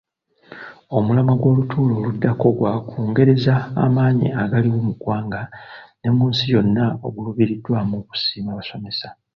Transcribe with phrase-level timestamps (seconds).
[0.95, 3.53] Omulamwa gw'olutuula oluddako gwa kwongereza
[3.95, 5.41] maanyi agaliwo mu ggwanga
[5.99, 9.07] ne mu nsi yonna oguluubiriddwamu okusiima basomesa.